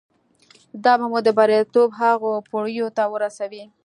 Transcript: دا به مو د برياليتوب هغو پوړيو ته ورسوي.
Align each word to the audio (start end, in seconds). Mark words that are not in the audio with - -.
دا 0.83 0.93
به 0.99 1.05
مو 1.11 1.19
د 1.25 1.29
برياليتوب 1.37 1.89
هغو 2.01 2.31
پوړيو 2.49 2.87
ته 2.97 3.03
ورسوي. 3.13 3.63